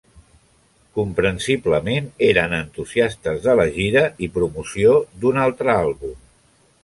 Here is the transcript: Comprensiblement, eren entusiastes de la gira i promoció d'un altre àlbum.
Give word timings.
Comprensiblement, 0.99 2.07
eren 2.29 2.55
entusiastes 2.61 3.39
de 3.45 3.55
la 3.61 3.67
gira 3.77 4.05
i 4.29 4.33
promoció 4.39 4.97
d'un 5.25 5.41
altre 5.45 5.75
àlbum. 5.77 6.19